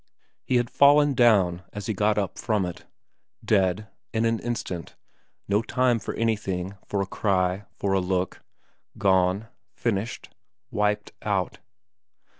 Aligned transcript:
He 0.43 0.55
had 0.55 0.71
fallen 0.71 1.13
down 1.13 1.61
as 1.73 1.85
he 1.85 1.93
got 1.93 2.17
up 2.17 2.39
from 2.39 2.65
it. 2.65 2.87
Dead. 3.45 3.87
In 4.11 4.25
an 4.25 4.39
instant. 4.39 4.95
No 5.47 5.61
time 5.61 5.99
for 5.99 6.15
anything, 6.15 6.75
for 6.87 7.03
a 7.03 7.05
cry, 7.05 7.65
for 7.77 7.93
a 7.93 7.99
look. 7.99 8.41
Gone. 8.97 9.47
Finished. 9.75 10.33
Wiped 10.71 11.11
out. 11.21 11.59